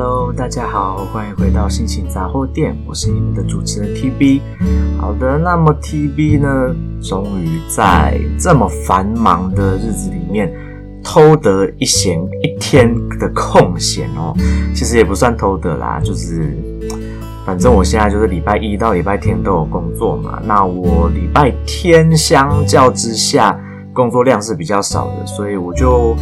[0.00, 4.40] Hello，大家好，欢迎回到心情杂货店，我是你们的主持人 TB。
[4.96, 10.54] 好的，那么 TB 呢，终于在这么繁忙的日子里面
[11.02, 14.32] 偷得一闲一天的空闲哦。
[14.72, 16.56] 其实也不算偷得啦，就是
[17.44, 20.40] 反正我现在就是礼拜一到礼拜天都有工作嘛。
[20.44, 23.58] 那我礼拜天相较之下
[23.92, 26.14] 工作量是比较少的，所以我就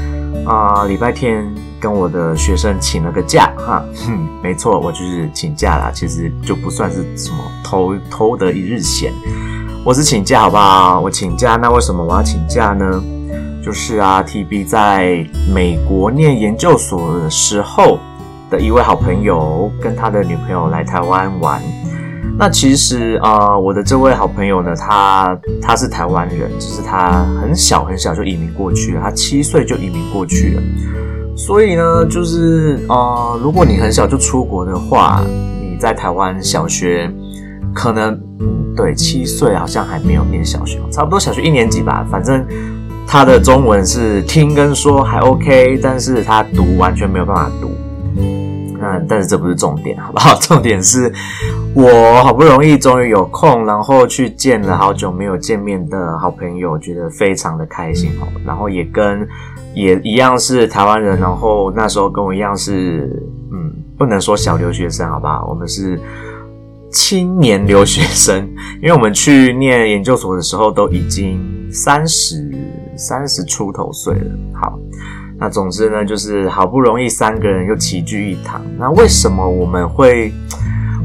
[0.46, 1.46] 啊、礼拜天。
[1.86, 5.88] 跟我的学生请了个假哈，哼，没错，我就是请假啦。
[5.94, 9.12] 其实就不算是什么偷偷的一日闲，
[9.84, 10.98] 我是请假，好不好？
[11.00, 13.00] 我请假，那为什么我要请假呢？
[13.64, 18.00] 就是啊，TB 在美国念研究所的时候
[18.50, 21.62] 的一位好朋友跟他的女朋友来台湾玩。
[22.36, 30.62] 那其实啊、呃，我的这位好朋友呢，他他是台湾人，只是他很小很小就移民过去了，他七岁就移民过去了。
[31.36, 35.22] 所以呢，就是呃，如果你很小就出国的话，
[35.60, 37.12] 你在台湾小学
[37.74, 38.18] 可能，
[38.74, 42.06] 对，七岁好像还没有念小学，差不多小学一年级吧。
[42.10, 42.42] 反正
[43.06, 47.70] 他的中文是听跟说还 OK，但是他读完全没有办法读。
[48.18, 50.34] 嗯，但是这不是重点，好不好？
[50.40, 51.12] 重点是
[51.74, 58.26] 我好不容易终于有空，然后去见了好久没有见面的好朋友，觉得非常的开心哦。
[58.46, 59.28] 然后也跟。
[59.76, 65.46] 也一样是台湾人，然后那时候跟我一样是，嗯，不能说小留学生，好不好？
[65.50, 66.00] 我们是
[66.90, 68.48] 青年留学生，
[68.82, 71.38] 因为我们去念研究所的时候都已经
[71.70, 72.50] 三十
[72.96, 74.30] 三十出头岁了。
[74.54, 74.78] 好，
[75.38, 78.62] 那总之呢，就是好不容易三个人又齐聚一堂。
[78.78, 80.32] 那为什么我们会，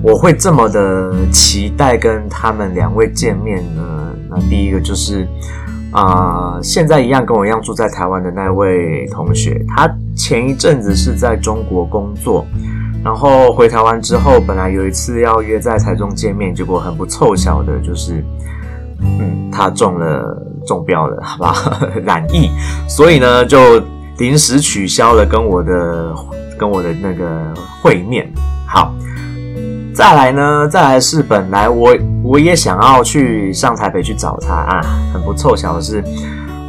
[0.01, 4.15] 我会这么的期待跟他们两位见面呢？
[4.29, 5.27] 那第一个就是。
[5.91, 12.45] 啊、呃，现在一样跟我一样住在台湾的那位同学，他前一阵子是在中国工作，
[13.03, 18.23] 然后回台湾之后，本来有一次要约在台中见面，结果很不凑巧的，就是，
[19.01, 21.53] 嗯，他中了中标了，好吧？
[22.03, 22.49] 染疫，
[22.87, 23.81] 所以呢，就
[24.17, 26.15] 临时取消了跟我的
[26.57, 28.31] 跟我的那个会面。
[28.65, 28.93] 好。
[29.93, 31.93] 再来呢，再来是本来我
[32.31, 34.81] 我也想要去上台北去找他啊，
[35.11, 36.01] 很不凑巧的是，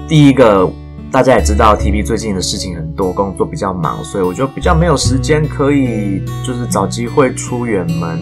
[0.08, 0.68] 第一个
[1.08, 8.18] 大家也知道，TB 最近的事情很多，工作比较忙，所以我就比较没有时间可以就是找机会出远门。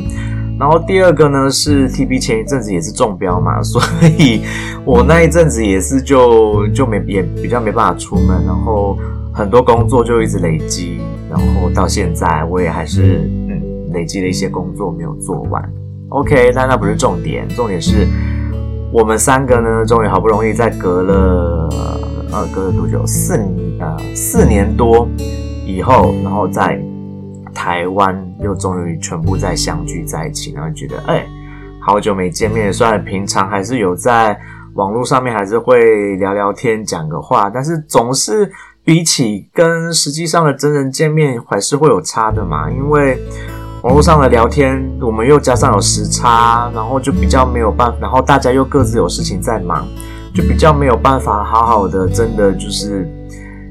[0.58, 3.80] 然后第二个呢是 TB 前一阵子也是中标嘛， 所
[4.18, 4.42] 以
[4.84, 8.98] 我那一阵子也是就就没也比较没办法出门，然后
[9.32, 11.00] 很多工作就一直累积，
[11.30, 13.62] 然后到现在我也还是嗯。
[13.92, 15.60] 累积了一些工作没有做完
[16.10, 18.06] ，OK，但那不是重点，重点是
[18.92, 21.68] 我们三个呢，终于好不容易在隔了
[22.32, 23.04] 呃隔了多久？
[23.06, 25.08] 四年呃四年多
[25.66, 26.80] 以后，然后在
[27.54, 31.26] 台湾又终于全部再相聚在一起，然后觉得哎，
[31.80, 34.38] 好久没见面，虽然平常还是有在
[34.74, 38.50] 网络上面还是会聊聊天讲个话，但是总是
[38.84, 43.18] 比起跟实际上的真人见面还是会有差的嘛，因为。
[43.82, 49.88] 网络上的聊天，我们又加上有时差，然后就比较没有办法，然后大家又各自有事情在忙，
[50.34, 53.08] 就比较没有办法好好的，真的就是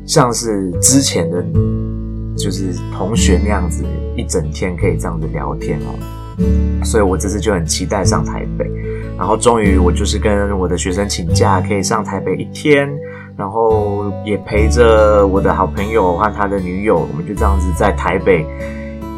[0.08, 1.46] 像是之前的，
[2.36, 3.84] 就是同学那样子，
[4.16, 6.84] 一整天可以这样子聊天哦。
[6.84, 8.66] 所以我这次就很期待上台北，
[9.16, 12.90] 然后终于我就是跟我的学生请假，可以上台北一天，
[13.38, 18.44] 然后也陪着我的好朋友和他的女友，我们就这样子在台北。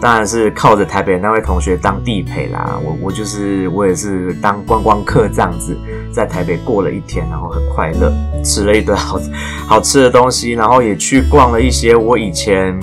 [0.01, 5.77] 当然是靠着台北那位同学当地陪啦，我我就是我也是当观光客这样子，
[6.11, 8.11] 在台北过了一天，然后很快乐，
[8.43, 9.19] 吃了一顿好
[9.67, 12.77] 好吃的东西，然后也去逛了一些我以前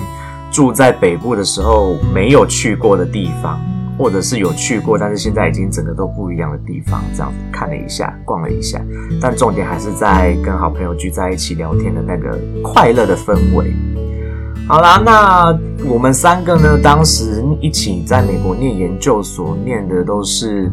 [0.49, 3.59] 住在北部的时候没有去过的地方，
[3.97, 8.81] 或者是有去过，但是现在已经整个都不一样的地方，这样子看了一下，逛了一下，
[9.21, 13.73] 但重点还是在跟好朋友聚在一起聊天的那个快乐的氛围。
[14.69, 15.59] 好啦，那
[15.89, 20.71] 我们三个呢，当时一起在美国念研究所，念的都是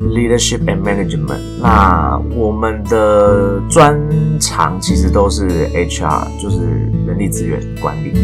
[0.00, 1.38] leadership and management。
[1.60, 4.00] 那我们的专
[4.40, 6.58] 长其实都是 HR，就是
[7.06, 8.14] 人力资源管理。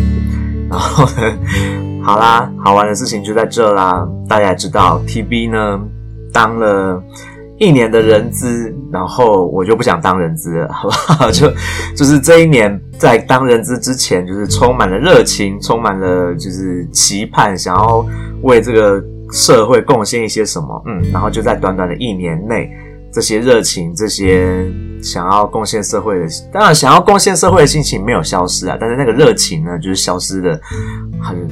[0.70, 1.37] 然后呢，
[2.02, 4.08] 好啦，好玩的事情就在这啦。
[4.26, 5.81] 大家也知道，TB 呢
[6.32, 6.99] 当了。
[7.56, 11.31] 一年的人资，然后我就不想当人资了，好不好？
[11.31, 11.49] 就
[11.96, 12.69] 就是这一年
[12.99, 18.05] 在当人资之前，就是充满了热情，充满了就是期盼，想要
[18.43, 19.02] 为这个
[19.32, 22.70] 社会贡献一些什么，嗯，然后就在短短的一年内，
[23.12, 24.70] 这些热情，这些
[25.02, 30.61] 想要贡献社会的，当然想要贡献社会的心情没有消失啊，但是那个热情呢，就是消失的
[31.20, 31.49] 很。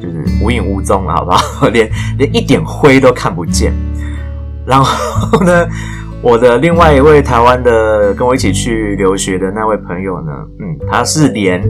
[0.00, 1.66] 就就是无影无踪了，好不好？
[1.74, 3.72] 连连一点灰都看不见。
[4.64, 5.66] 然后呢，
[6.20, 11.62] 我的另外一位台湾的跟我一起去留学的那位朋友呢，嗯，他是连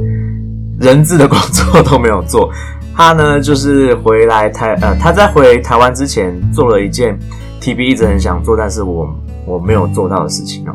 [0.81, 2.51] 人质的工作都没有做。
[2.97, 7.17] 他呢，就是回来台呃，他在回台湾之前做了一件
[7.61, 9.09] TB 一直很想做，但是我
[9.47, 10.73] 我没有做到的事情哦。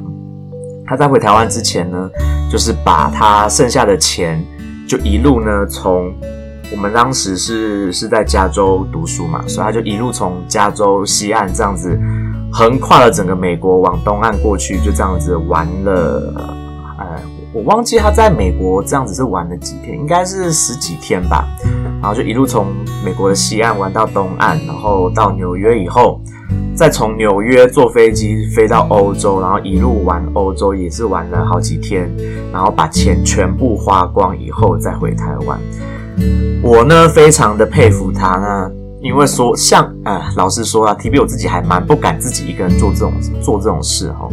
[0.85, 2.09] 他在回台湾之前呢，
[2.51, 4.41] 就是把他剩下的钱
[4.87, 6.13] 就一路呢从
[6.71, 11.99] 我们当时是是在加州读书嘛，所以他就一路从加州西岸这样子
[12.53, 16.31] 横跨了整个美国往东岸过去，就这样子玩了
[16.99, 17.19] 呃，
[17.51, 21.47] 我忘记他在美国这样子是玩了几天，应该是十几天吧。
[21.99, 22.67] 然后就一路从
[23.03, 26.21] 美国的西岸玩到东岸，然后到纽约以后，
[26.75, 32.07] 再从纽约坐飞机飞到欧洲，然后一路玩欧洲也是玩了好几天，
[32.51, 35.59] 然后把钱全部花光以后再回台湾。
[36.61, 38.71] 我呢非常的佩服他呢，
[39.03, 44.27] 因为说像呃老实说啊，TB 我自己还蛮不敢自己一个人做这种做这种事哈。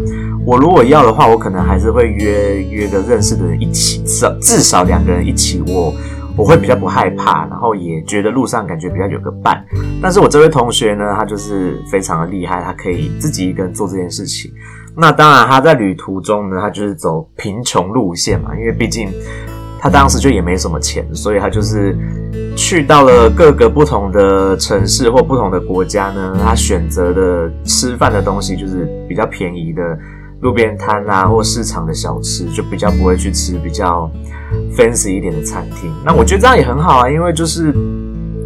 [0.47, 5.93] 我如果要的话，我可能还是会约约个认识的人一起，至至少两个人一起我。
[6.37, 9.63] 我会比较不害怕，然后也觉得路上感觉比较有个伴。
[10.01, 14.51] 但是我这位同学呢，他就是非常的厉害，他可以自己一个人做这件事情。
[14.97, 19.13] 那当然，他在旅途中呢，他就是走贫穷路线嘛，因为毕竟
[19.81, 21.95] 他当时就也没什么钱，所以他就是
[22.57, 29.83] 去到了各个不同的城市或不同的国家呢，他选择的吃饭的东西就是比较便宜的
[30.41, 34.11] 路边摊啊，或市场的小吃，就比较不会去吃比较
[34.77, 37.73] fancy 一点的餐厅，那我觉得这样也很好啊，因为就是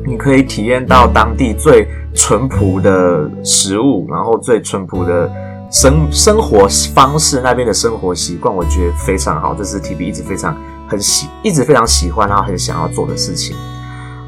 [0.06, 5.30] 你可以体验到当地最淳朴的食物，然后最淳朴的
[5.70, 9.54] 生生活方式，那边的生活习惯，我觉得非常好。
[9.54, 13.56] 这是 TB 一直非常很喜，一直非常喜欢，然后很想要做的事情。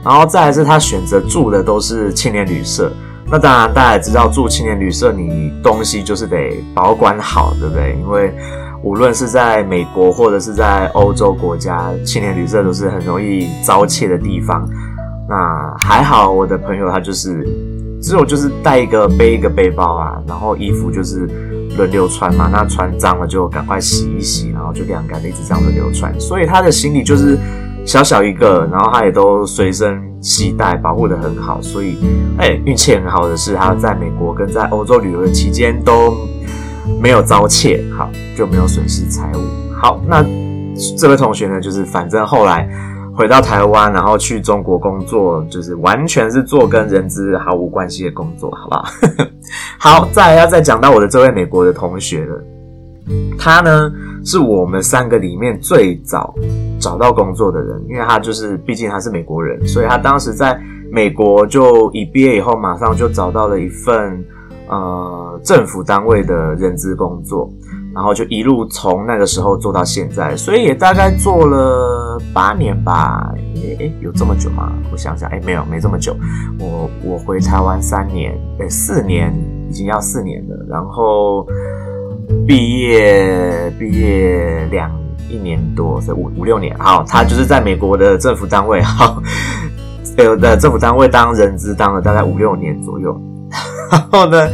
[0.06, 2.92] 然后再来是他选择住的都是青年旅社，
[3.28, 7.98] 那当然大家也知道住青年旅社，你东西就是得保管好，对不对？
[8.00, 8.32] 因为
[8.84, 14.64] 无论是在美国或者是在欧洲国家，青年旅社都是很容易遭窃的地方。
[15.28, 17.44] 那还好，我的朋友他就是
[18.00, 21.28] 只有就是带一个背一个背包啊，然后衣服就是
[21.76, 22.48] 轮流穿嘛。
[22.52, 26.14] 那穿脏了就赶快洗一洗，然后就晾干，一直这样轮流穿。
[26.20, 27.36] 所以他的行李就是
[27.86, 31.62] 小小一个，然后他也都随身携带，保护得很好。
[31.62, 31.96] 所以，
[32.36, 36.14] 哎，运气很好的是他在美国跟在欧洲旅游的期间都。
[37.00, 39.40] 没有遭窃，好，就没有损失财物。
[39.74, 40.24] 好，那
[40.96, 42.66] 这位同学呢，就是反正后来
[43.12, 48.84] 回到台湾，然后去中国工作，就是完全是做跟人资毫无关系的工作，好不好？
[50.02, 52.40] 好，再要再讲到我的这位美国的同学了，
[53.38, 53.90] 他呢
[54.24, 56.34] 是我们三个里面最早
[56.80, 60.60] 找到工作的人，因为他就是毕竟他是美国人，所以他当时在
[60.90, 64.24] 美国就一毕业以后，马上就找到了一份。
[64.68, 67.48] 呃，政府单位的人资工作，
[67.94, 73.32] 然后就一路从那个时候做到现在，所以也大概做了八年吧。
[73.54, 74.72] 诶诶，有这么久吗？
[74.90, 76.16] 我想想，诶，没有，没这么久。
[76.58, 79.32] 我我回台湾三年，诶，四年，
[79.70, 80.66] 已经要四年了。
[80.68, 81.46] 然后
[82.46, 84.90] 毕业毕业两
[85.28, 86.76] 一年多，所以五五六年。
[86.78, 89.22] 好，他就是在美国的政府单位， 好，
[90.18, 93.20] 有的政府单位当人资当了大概五六年左右。
[93.90, 94.48] 然后呢，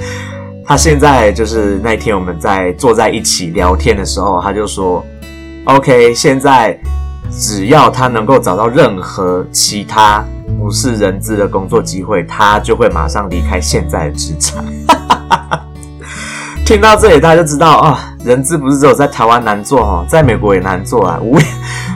[0.64, 5.04] 他现在就是那天我们在坐在一起聊天的时候，他就说
[5.64, 6.78] ：“OK，现在
[7.30, 10.24] 只要他能够找到任何其他
[10.58, 14.62] 不是人资的工作机会，他就会马上离开现在的职场。”
[16.72, 21.20] 听到这里，大家就知道啊，人资不是只有在台湾难做哦，在美国也难做啊。
[21.22, 21.36] 无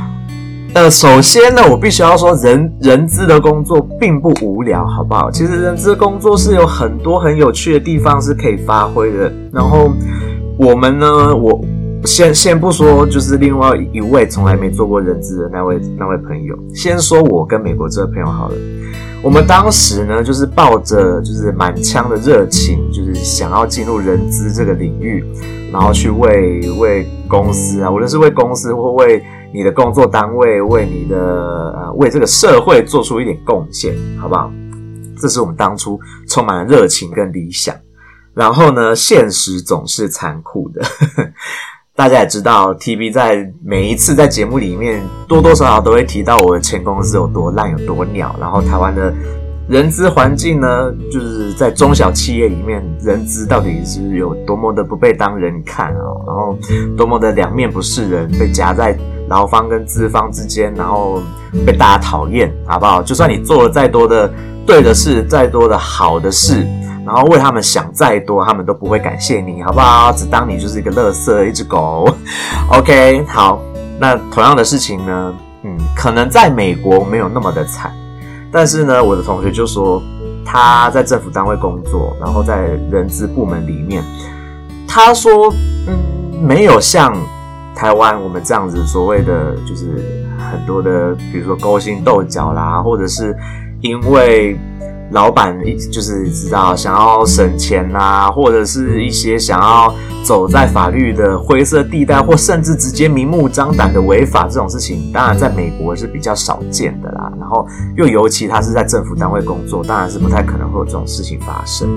[0.74, 5.30] 呃，首先呢，我必须要说人，人人资的工作并不无聊，好不好？
[5.30, 9.32] 其实人资工作是有很多很有趣的地方是可以发挥的。
[9.50, 9.90] 然后
[10.58, 11.58] 我们呢，我
[12.06, 18.54] 先先不说，就是另外一位从来没做过人资的那位那位朋友，先说我跟美国这位朋友好了。
[19.22, 25.24] 我们当时呢，就是抱着就是满腔的热情，就是想要进入人资这个领域，
[25.72, 29.22] 然后去为为公司啊，无论是为公司或为。
[29.54, 34.52] 你的工作单位为你的呃为这个社会做出一点贡献，好不好？
[35.18, 35.98] 这是我们当初
[36.28, 37.74] 充满了热情跟理想。
[38.34, 40.82] 然后呢，现实总是残酷的。
[41.96, 48.36] 大家也知道，TB 在每一次在节目里面多多少少都会提到我的前公司有多烂有多鸟。
[48.38, 49.10] 然后台湾的
[49.66, 56.58] 人资环境呢，就是在中小企业里面，人资到底是有多么的不被当人看啊，然后
[56.98, 58.96] 多么的两面不是人，被夹在。
[59.28, 61.20] 劳方跟资方之间，然后
[61.66, 63.02] 被大家讨厌，好不好？
[63.02, 64.32] 就算你做了再多的
[64.64, 66.64] 对的事，再多的好的事，
[67.06, 70.12] 然后为他们想再多，他们都不会感谢你，好不好？
[70.12, 72.06] 只当你就是一个垃圾，一只狗。
[72.72, 73.60] OK，好，
[73.98, 77.92] 那同样的事情呢，嗯，可能在美国没有那么的惨，
[78.50, 80.02] 但是呢，我的同学就说
[80.44, 84.02] 他在政府单位工作，然后在人资部门里面，
[84.88, 85.50] 他说，
[85.86, 86.16] 嗯。
[86.38, 87.16] 没有像
[87.74, 93.34] 台湾我们这样子所谓的，就是很多的，比如说勾心斗角啦，或者是
[93.88, 94.58] 因为
[95.12, 95.56] 老板
[95.92, 107.32] 就是知道想要省钱啦，或者是一些想要走在法律的灰色地带，或甚至直接明目张胆的违法这种事情，当然在美国是比较少见的啦。
[107.38, 107.64] 然后
[107.96, 111.88] 又尤其他是在政府单位工作，当然是不太可能会有这种事情发生。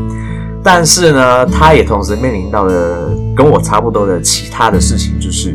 [0.62, 5.52] 但是呢，他也同时面临到了跟我差不多的其他的事情，就是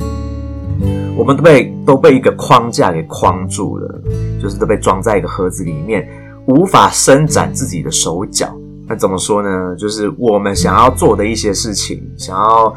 [1.17, 4.01] 我们都被都被一个框架给框住了，
[4.43, 6.09] 就是都被装在一个盒子里面，
[6.47, 8.55] 无法伸展自己的手脚。
[8.87, 9.75] 那怎么说呢？
[9.77, 12.75] 就是我们想要做的一些事情，想要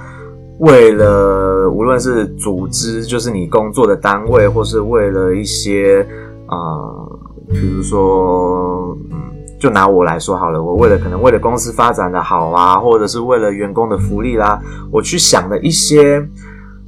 [0.60, 6.06] 为了无论是组织，就是你工作的单位，或是为了一些
[6.48, 7.20] 啊、呃，
[7.50, 9.18] 比如说嗯。
[9.60, 16.24] 就拿我来说好了，我为了可能为了公司发展的好啊，或者是为了员工的福利啦，我去想的一些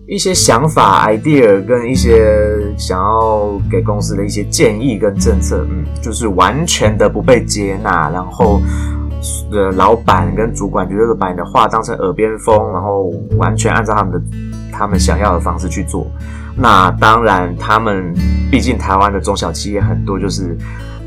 [0.10, 8.60] 一些想法、idea 跟一些想要给公司的一些建议跟政策，嗯，就是完全的不被接纳，然后
[9.52, 14.22] 呃，老板跟主管绝对把你的话当成耳边风，然后完全按照他们的
[14.72, 16.08] 他们想要的方式去做。
[16.56, 18.12] 那当然，他们
[18.50, 20.58] 毕竟台湾的中小企业很多，就是。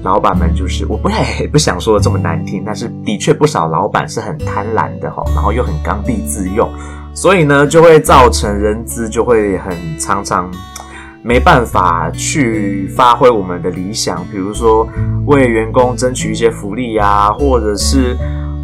[0.04, 6.68] 老板们就是，我不太不想说的这么难听，但是的确不少老板是很贪婪的哈，然后又很刚愎自用，
[7.14, 10.50] 所以呢，就会造成人资就会很常常
[11.22, 14.88] 没办法去发挥我们的理想，比如说
[15.26, 18.16] 为员工争取一些福利呀，或者是。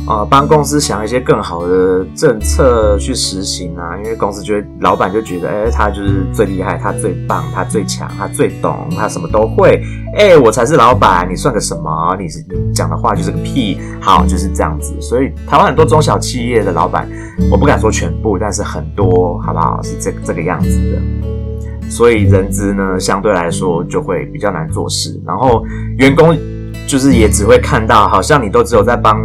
[0.09, 9.83] 呃，帮公司想一些更好的政策去实行啊，因为公司觉得老板就觉得，哎，他就是最厉害，他最棒，他最强，他最懂，他什么都会。
[10.17, 12.17] 哎，我才是老板，你算个什么？
[12.19, 13.79] 你是讲的话就是个屁。
[14.01, 14.99] 好，就是这样子。
[14.99, 17.07] 所以台湾很多中小企业的老板，
[17.51, 19.79] 我不敢说全部，但是很多，好不好？
[19.83, 21.91] 是这这个样子的。
[21.91, 25.63] 所以人资呢，相对来说就会比较难做事，然后
[25.99, 26.35] 员工
[26.87, 29.21] 就是也只会看到，好像你都只有在帮。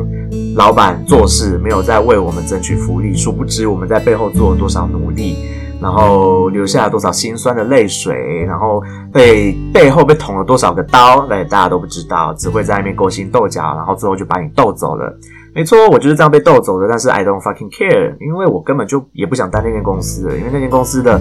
[0.56, 5.36] 老板做事没有在为我们争取福利，殊不知我们在背后做了多少努力，
[5.82, 8.82] 然后留下了多少辛酸的泪水，然后
[9.12, 15.18] 被背后被捅了多少个刀，哎，大家都不知道，只会在那边勾心斗角，然后最后就把你斗走了。
[15.56, 21.20] 没错，我就是这样被斗走的，但是 I don't fucking care，因为我根本就也不想待那间公司了，因为那间公司的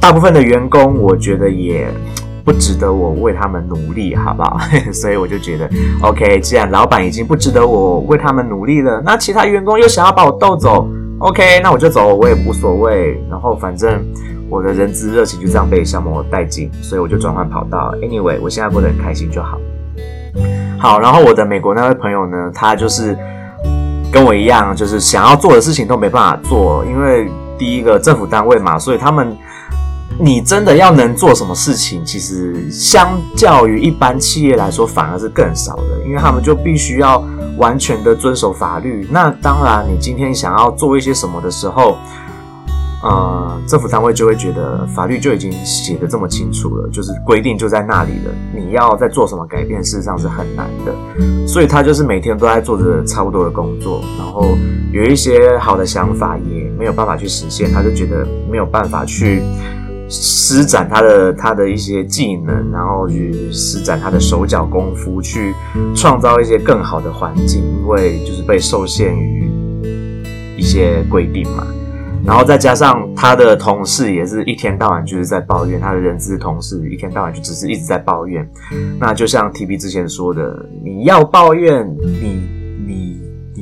[0.00, 1.88] 大部分的员工，我觉得也。
[2.46, 4.56] 不值得我为他们努力，好不好？
[4.94, 5.68] 所以我就觉得
[6.00, 10.88] ，OK，既然老板已经不值得我为他们努力了，那其他员工又想要把我逗走
[11.18, 13.20] ，OK，那我就走，我也无所谓。
[13.28, 14.00] 然后反正
[14.48, 17.92] 我的人资热情就这样被消磨殆尽，所以我就转换跑道。
[18.00, 19.58] Anyway，我现在过得很开心就好。
[20.78, 23.18] 好，然后我的美国那位朋友呢，他就是
[24.12, 29.36] 跟我一样，就是想要做的事情都没办法做，因为第一个政府单位嘛，所以他们。
[30.18, 37.22] 你真的要能做什么事情，其实相较于一般企业来说，反而是更少的，因为他们就必须要
[37.58, 39.06] 完全的遵守法律。
[39.10, 41.98] 那当然，你今天想要做一些什么的时候，
[43.02, 51.46] 呃，政府单位就会觉得法律就已经写得这么清楚了，就是规定就在那里了，你要再做什么改变，事实上是很难的。
[51.46, 54.56] 所以他就是每天都在做着差不多的工作，然后
[54.92, 59.42] 有一些好的想法也没有办法去实现，他就觉得没有办法去。
[60.08, 65.52] 施展他的他的一些技能，然后去施展他的手脚功夫，去
[65.94, 69.50] 创造一些更好的环境，因为就是被受限于
[70.56, 71.66] 一些规定嘛。
[72.24, 78.48] 然后再加上他的同事也是一天到晚就是在抱怨，他的人资同事一天到晚就只是一直在抱怨。
[78.98, 82.55] 那就像 TB 之前说的，你要抱怨你。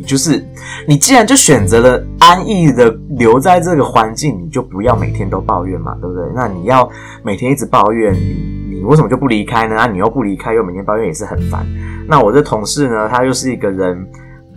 [0.06, 0.44] 就是
[0.87, 6.25] 你既然就选择了安逸的留在这个环境，你就不要每天都抱怨嘛，对不对？
[6.34, 6.88] 那你要
[7.23, 9.76] 每天一直抱怨，你你为什么就不离开呢？
[9.76, 11.66] 啊，你又不离开，又每天抱怨也是很烦。
[12.06, 14.06] 那我的同事呢，他又是一个人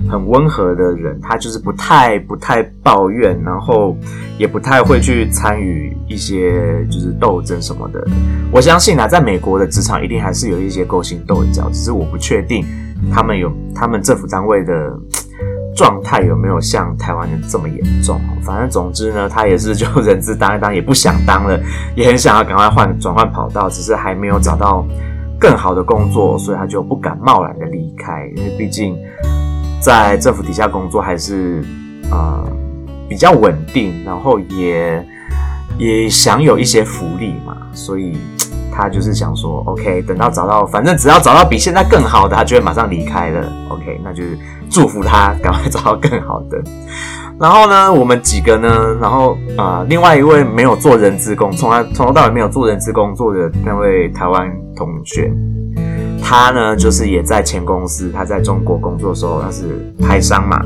[0.09, 3.95] 很温和的人，他就是不太不太抱怨，然后
[4.37, 8.05] 也不太会去参与一些就是斗争什么的。
[8.51, 12.65] 我相信啊，在美国的职场一定还是有一些勾心斗角，只是我不确定
[13.13, 14.73] 他们有他们政府单位的。
[15.77, 18.19] 状态有没有像台湾人这么严重？
[18.41, 21.59] 反正总之呢，他也是就人资当一当，也不想当了，
[21.95, 24.83] 也很想要赶快换转换跑道，只是还没有找到
[25.39, 28.97] 更好的工作，所以他就不敢贸然的离开，因为毕竟
[29.79, 31.63] 在政府底下工作还是、
[32.09, 32.43] 呃、
[33.07, 35.07] 比较稳定，然后也
[35.77, 38.17] 也享有一些福利嘛，所以。
[38.77, 43.51] 他就是想说，OK，等到找到，反正只要找到比现在更好的，他就会马上离开了。
[43.69, 44.37] OK，那就是
[44.69, 46.61] 祝福他赶快找到更好的。
[47.39, 55.31] 然后呢，我们几个呢，然后啊、另外一位没有做人资工，从来从头到尾没有做人资工作的那位台湾同学，
[56.23, 60.61] 他呢就是也在前公司，他在中国工作的时候，他是台商嘛。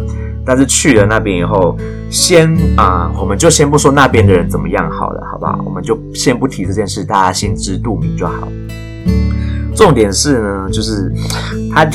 [0.45, 1.77] 但是去了那边以后，
[2.09, 5.61] 先啊、我们就先不说那边的人怎么样好了，好不好？
[5.63, 8.47] 我们就先不提这件事，大家心知肚明就好。
[9.75, 11.11] 重点是呢，就是
[11.71, 11.87] 他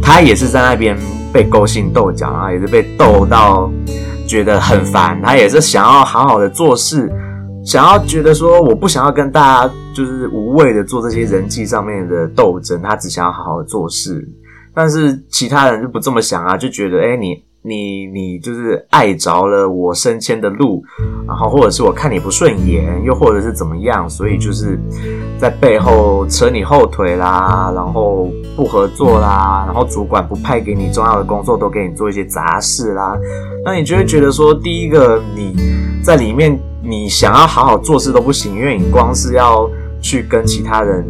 [0.00, 0.96] 他也是在那边
[1.32, 3.70] 被勾心斗角，啊也是被斗到
[4.26, 5.20] 觉得很烦。
[5.22, 7.12] 他也是想要好好的做事，
[7.64, 14.26] 想要觉得说我不想要跟大家就是无谓的做这些人际上面的斗争，他只想要好好的做事。
[14.72, 17.49] 但是其他人就不这么想啊，就觉得哎你。
[17.62, 20.82] 你你就是碍着了我升迁的路，
[21.26, 24.78] 然后或者是我看你不顺眼，又或者是怎么样，所以就是
[25.38, 33.14] 在背后扯你后腿啦，然后不合作啦，然后主管不派给你重要的工作，都给你做一些杂事啦。
[33.62, 35.54] 那你就会觉得说，第一个你
[36.02, 41.04] 在里面你想要好好做事都不行，因为你光是要去跟其他人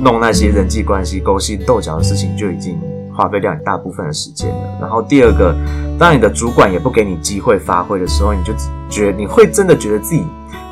[0.00, 2.78] 弄那些人际关系勾心斗角的事情就已经。
[3.14, 4.78] 花费掉你大部分的时间了。
[4.80, 5.54] 然后第二个，
[5.98, 8.52] 当你的主管也不给你机会发挥的时候，你就
[8.88, 10.22] 觉你会真的觉得自己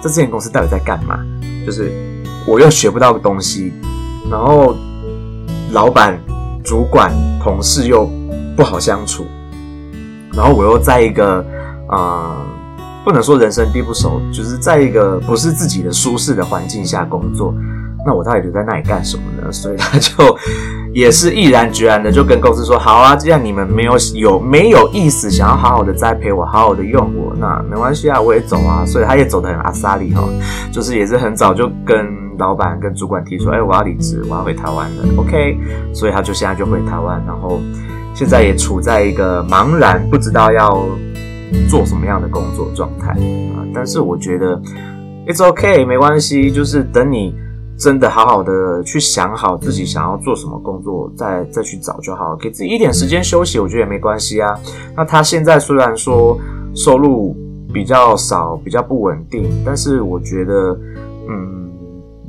[0.01, 1.19] 在这间公司到底在干嘛？
[1.67, 1.93] 就是
[2.47, 3.73] 我又学不到东西，
[4.31, 4.75] 然后
[5.73, 6.19] 老板、
[6.65, 8.09] 主管、同事又
[8.57, 9.27] 不好相处，
[10.33, 11.45] 然后我又在一个
[11.89, 12.37] 呃，
[13.05, 17.53] 不能说人生地不熟，就是在一个不是自己的舒适的环境下工作。
[18.07, 19.53] 那我到底留在那里干什么呢？
[19.53, 20.15] 所以他就
[20.99, 30.29] 也是毅然决然的就跟公司说：“好啊，既然你们没有有没有意思，想要好好的栽培我，好好的用我，那没关系啊，我也走啊。”所以他也走得很阿萨里哈，
[30.73, 32.05] 就是也是很早就跟
[32.37, 35.05] 老板跟主管提出：“哎，我要离职，我要回台湾了。
[35.17, 35.57] ”OK，
[35.95, 37.61] 所以他就现在就回台湾，然后
[38.13, 40.85] 现在也处在一个茫然不知道要
[41.71, 43.63] 做什么样的工作状态啊。
[43.73, 44.61] 但是我觉得
[45.29, 47.37] It's OK，没关系，就是等你。
[47.79, 54.59] 真的好好的去想好自己想要做什么工作，再再去找就好，给自己一点时间休息，我觉得也没关系啊。
[54.97, 56.37] 那他现在虽然说
[56.75, 57.37] 收入
[57.73, 60.77] 比较少，比较不稳定，但是我觉得，
[61.29, 61.71] 嗯，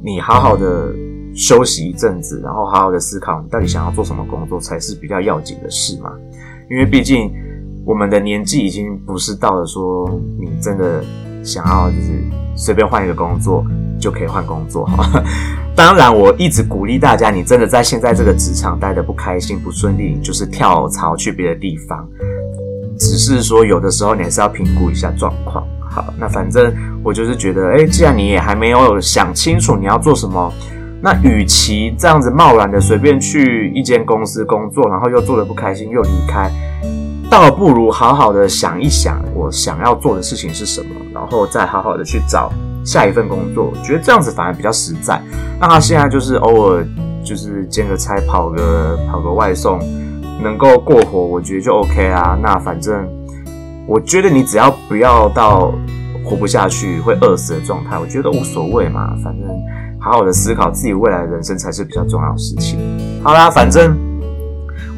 [0.03, 0.93] 你好好的
[1.33, 6.12] 休息一阵子，然后好好的思考你到底想要做什么工作，才是比较要紧的事嘛。
[6.69, 7.31] 因为毕竟
[7.83, 10.07] 我们的年纪已经不是到了说
[10.39, 11.03] 你真的
[11.43, 12.23] 想要就是
[12.55, 13.65] 随便换一个工作。
[13.99, 15.23] 就可以换工作哈。
[15.75, 22.07] 当然，我一直鼓励大家，你真的在现在这个职场待得不开心、不顺利，就是跳槽去别的地方。
[22.97, 25.65] 只是说，有的时候你还是要评估一下状况。
[25.89, 30.51] 好，那反正我就是觉得，诶，既然你也还没有想清楚你要做什么，
[31.01, 36.51] 那与其这样子贸然的随便去一间公司工作，然后又做得不开心又离开，
[37.29, 42.51] 倒不如好好的想一想，我想要做的事情是什么，然后再好好的去找。
[42.85, 45.21] 下一份工作，我觉得这样子反而比较实在。
[45.59, 46.85] 那他现在就是偶尔
[47.23, 49.79] 就是兼个差，跑个跑个外送，
[50.41, 52.37] 能够过活，我觉得就 OK 啊。
[52.41, 53.07] 那反正
[53.87, 55.73] 我觉得你只要不要到
[56.25, 59.15] 活不下去、会饿死的状态，我觉得无所谓嘛。
[59.23, 59.47] 反正
[59.99, 62.79] 好好的思考自己未来的人生才是比较重要的事情。
[63.23, 64.08] 好啦，反正。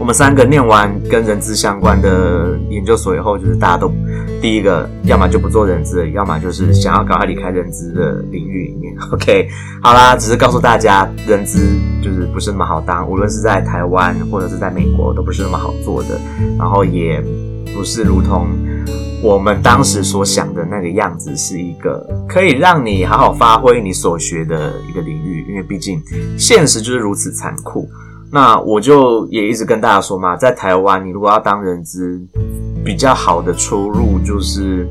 [0.02, 3.94] 我们三个念完跟人资相关的研究所以后，就是大家都
[4.42, 8.92] 第一个，要么就不做人资，要么就是想要赶快离开人资的领域里面。
[9.14, 9.48] OK，
[9.80, 11.60] 好啦，只是告诉大家，人资
[12.02, 16.20] 就是不是那么好当，无论是在台湾或者是在美国，都不是那么好做的。
[16.58, 17.24] 然后也
[17.76, 18.48] 不是如同
[19.22, 25.46] 我们当时所想的那个样子，是一个可以让你好好发挥你所学的一个领域。
[25.48, 26.02] 因为毕竟
[26.40, 27.88] 现实就是如此残酷。
[28.34, 32.22] 那我就也一直跟大家说嘛，在台湾，你如果要当人资，
[32.82, 34.88] 比较好的出路就是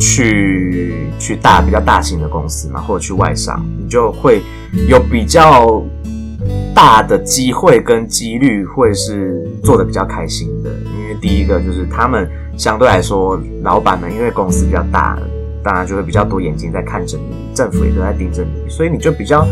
[0.00, 4.40] 去去大比较大型的公司嘛，或者去外商，你就会
[4.88, 5.82] 有比较
[6.74, 10.70] 大的机会跟几率会是做的比较开心的。
[10.70, 15.18] 因为第一个就是他们相对来说，老板们因为公司比较大，
[15.62, 19.46] 当然就会比较多眼睛在看着你，政府也都在盯着你，所以你就比较。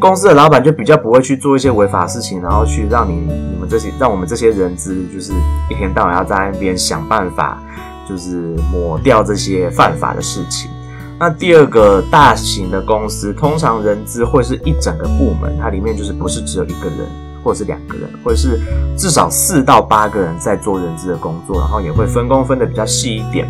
[0.00, 5.32] 公司的老板就比较不会去做一些违法事情，然后去让你你们这些让我们这些人资就是
[5.70, 7.60] 一天到晚要在那边想办法，
[8.08, 10.70] 就是抹掉这些犯法的事情。
[11.18, 17.08] 那第二个大型的公司，通常人资会是一整个部门，它里面就是不是只有一个人，
[17.42, 18.60] 或者是两个人，或者是
[18.96, 23.48] 至少四到八个人在做人资的工作，然后也会分工分得比较细一点。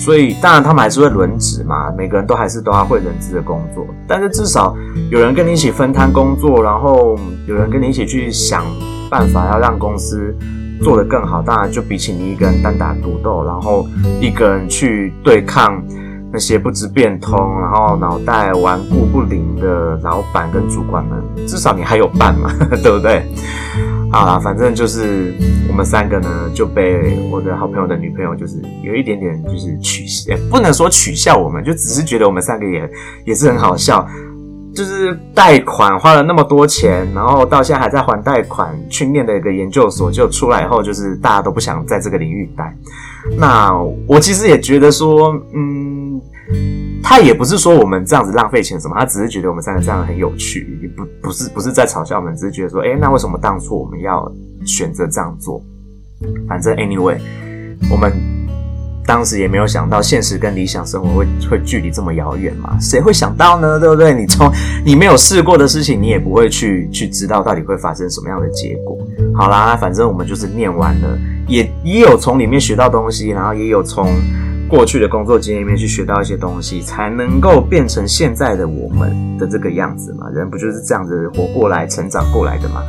[0.00, 4.74] 所以当然他们还是会轮值嘛，每个人都还是都要会人资的工作，但是至少
[5.10, 8.64] 有人跟你一起分摊工作，然后有人跟你一起去想
[9.10, 10.34] 办法要让公司
[10.82, 11.42] 做得更好。
[11.42, 13.86] 当然就比起你一个人单打独斗，然后
[14.20, 15.80] 一个人去对抗。
[16.32, 22.52] 那些不知变通，然后脑袋顽固不灵的老板跟主管们，至少你还有伴嘛，
[22.84, 23.26] 对不对？
[24.12, 25.32] 好啦，反正就是
[25.68, 32.90] 我们三个呢，就被我的好朋友的女朋友，就是有一点点就是取笑，不能说取笑我们，就只是觉得我们三个也
[33.24, 34.04] 也是很好笑，
[34.74, 42.76] 就是贷款花了那么多钱，然后到现在还在还贷款，去念的一个研究所，就出来以后，就是大家都不想在这个领域待。
[43.38, 43.72] 那
[44.08, 46.20] 我其实也觉得说，嗯，
[47.02, 54.30] 他也不是说我们这样子浪费钱什么，他只是觉得我们三个这样很有趣，也不不是不是在嘲笑我们，只是觉得说，诶，那为什么当初我们要
[54.64, 55.62] 选择这样做？
[56.46, 57.18] 反正 anyway，
[57.90, 58.12] 我们
[59.06, 63.80] 当时也没有想到现实跟理想生活会会距离这么遥远嘛，谁会想到呢？
[63.80, 64.14] 对不对？
[64.14, 64.52] 你从
[64.84, 68.98] 你没有试过的事情，你也不会去去知道到底会发生什么样的结果。
[69.34, 71.18] 好啦，反正我们就是念完了。
[71.48, 74.06] 也也有从里面学到东西，然后也有从
[74.70, 80.28] 过去的工作经验里面去学到一些东西，才能够变成现在的我们的这个样子嘛。
[80.32, 82.80] 人不就是这样子活过来、成长过来的嘛？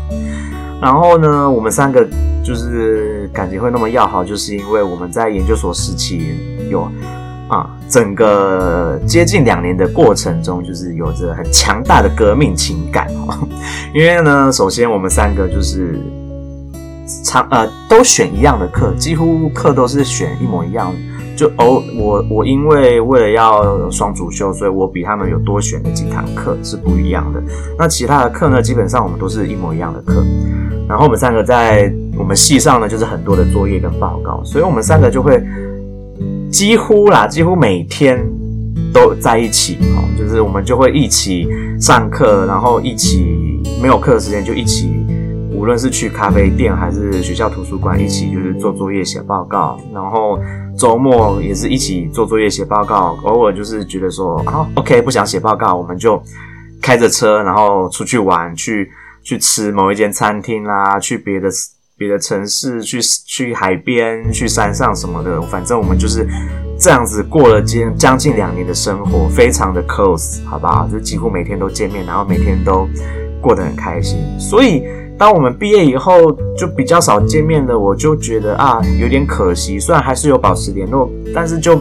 [0.80, 2.08] 然后呢，我们三个
[2.44, 6.36] 就是感情会那么要好，就是因为我们在研究所时期
[6.70, 6.88] 有
[7.50, 13.48] 啊，整个接近两年的过程中，就是有着很强大的革命情感哦。
[13.94, 16.00] 因为呢，首先我们三个就是。
[17.26, 20.94] 常呃都选一样的课，几乎课都是选一模一样。
[21.42, 27.42] 就哦，我我因为为了要双主修，所以我比他们有多选了几堂课是不一样的。
[27.80, 30.24] 那其他的课呢，基本上我们都是一模一样的课。
[30.88, 35.44] 然后我们三个在我们系上呢，就是很多的作业跟报告，所以我们三个就会
[36.52, 38.24] 几乎啦，几乎每天
[38.94, 41.48] 都在一起哦，就是我们就会一起
[41.80, 45.01] 上课，然后一起没有课的时间就一起。
[45.62, 50.40] 无论是去咖啡店还是学校图书馆，一起就是做作业、写报告，然后
[50.76, 53.16] 周末也是一起做作业、写报告。
[53.24, 56.20] 偶尔就是觉得说啊，OK，不想写报告，我们就
[56.82, 58.90] 开着车，然后出去玩，去
[59.22, 61.48] 去吃某一间餐厅啦，去别的
[61.96, 65.40] 别的城市，去去海边、去山上什么的。
[65.44, 66.28] 反正我们就是
[66.80, 70.88] 这样子过了将将近两年的生活，非常的 close，好不好？
[70.92, 72.90] 就几乎每天都见面，然后每天都
[73.40, 74.84] 过得很开心，所以。
[75.22, 79.80] 当我们毕业以后，就比较少见面了，我就觉得啊，有点可惜。
[79.80, 81.80] 虽然还是有保持联络，但是就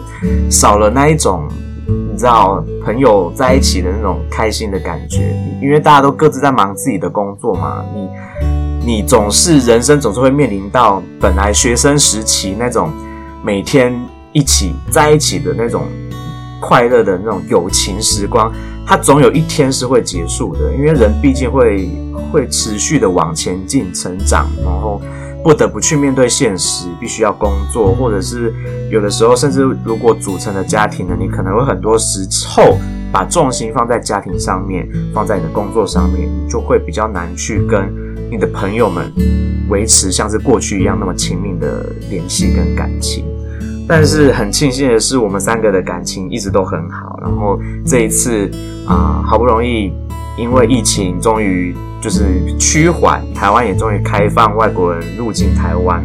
[0.51, 1.49] 少了那一种，
[1.87, 5.35] 你知道，朋友在一起的那种开心的感觉。
[5.63, 8.09] 因为大家都各自在忙自己的工作嘛，你
[8.85, 12.93] 你总是人生总是会面临到本来学生时期那种
[13.43, 13.99] 每天
[14.33, 15.85] 一起在一起的那种
[16.61, 18.53] 快乐的那种友情时光，
[18.87, 21.89] 它总有一天是会结束的，因为人毕竟会。
[22.31, 25.01] 会持续的往前进、成长，然后
[25.43, 28.53] 不得不去面对现实，必须要工作，或者是
[28.91, 32.79] 有的时候，甚至如果组成了家庭呢，你可能会很多时候
[33.13, 37.93] 把重心放在家庭上面，放在你的工作上面，你就会比较难去跟
[38.31, 39.13] 你的朋友们
[39.69, 43.25] 维持像是过去一样那么亲密的联系跟感情。
[43.89, 47.19] 但是很庆幸的是，我们三个的感情一直都很好。
[47.21, 48.49] 然后这一次
[48.87, 49.93] 啊、好不容易
[50.41, 51.77] 因为疫情，终于。
[52.03, 52.25] 就是
[52.57, 56.03] 趋缓，台湾也终于开放外国人入境台湾，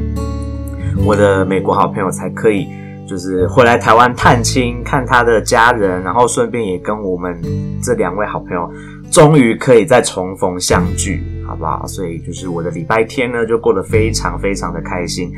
[1.06, 2.67] 我的美国好朋友才可以
[3.08, 7.41] 就是回来台湾探亲，看他的家人，然后顺便也跟我们
[7.82, 8.69] 这两位好朋友
[9.10, 11.88] 终于可以再重逢相聚，好不好？
[11.88, 15.32] 所以就是我的礼拜天呢，就过得非常非常的开心，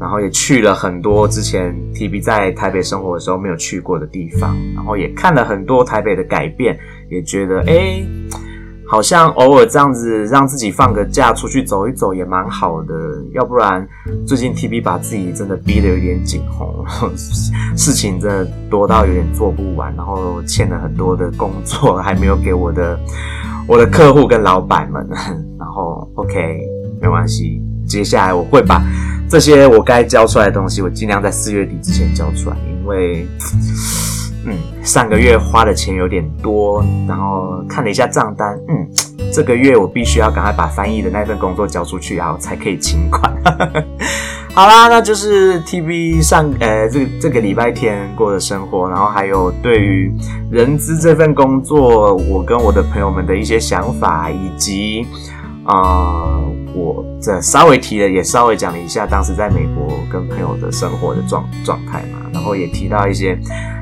[0.00, 6.76] 然后也去了很多之前 TB 在台北生活的时候没有去过的地方，然后也看了很多台北的改变，
[7.10, 8.06] 也觉得诶
[8.88, 12.94] 好像偶尔这样子让自己放个假出去走一走也蛮好的，
[13.32, 13.84] 要不然
[14.24, 16.84] 最近 TB 把自己真的逼得有点紧吼，
[17.76, 22.96] 事情真的多到有点做不完，然后欠了很多的工作还没有给我的
[23.66, 25.04] 我的客户跟老板们，
[25.58, 26.60] 然后 OK
[27.00, 28.80] 没关系，接下来我会把
[29.28, 33.26] 这些我该交出来的东西，我尽量在四月底之前交出来，因为。
[34.46, 38.88] 嗯，上个月花的钱有点多，然后看了一下账单，嗯，
[39.34, 43.32] 这个月我必须要赶快把翻译的那份工作交出去，然后才可以请款。
[44.54, 50.10] 好啦，那就是 TV 上呃这个这个礼拜天过的生活，然后还有对于
[50.50, 55.06] 人资这份工作，我跟我的朋友们的一些想法，以及
[55.66, 56.40] 啊、
[56.74, 63.38] 我这稍微提了，也稍微讲了一下当时在美国跟朋友的生活的状状态嘛，然后也提到一些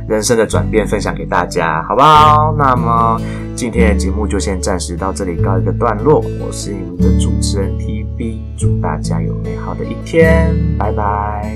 [0.08, 2.54] 人生的转变，分享给大家，好不好？
[2.56, 3.20] 那么
[3.54, 11.54] 今天的节目就先暂时到这里告一个段落，我是你们的主持人 TB，祝大家有美好的一天，拜拜。